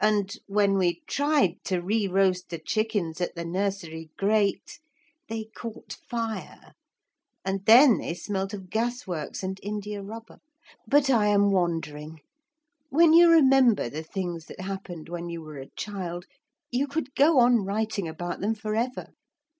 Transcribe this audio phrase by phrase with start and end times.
[0.00, 4.80] And when we tried to re roast the chickens at the nursery grate,
[5.28, 6.72] they caught fire,
[7.44, 10.40] and then they smelt of gasworks and india rubber.
[10.88, 12.18] But I am wandering.
[12.90, 16.26] When you remember the things that happened when you were a child,
[16.72, 19.10] you could go on writing about them for ever.